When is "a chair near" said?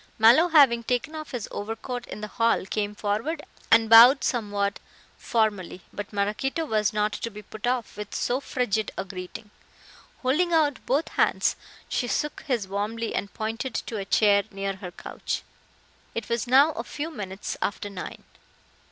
13.97-14.77